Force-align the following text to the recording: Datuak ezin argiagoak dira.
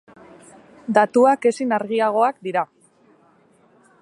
Datuak 0.97 1.47
ezin 1.51 1.75
argiagoak 1.79 2.43
dira. 2.49 2.65